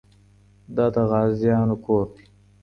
[0.75, 2.25] دا د غازيانو کور دی.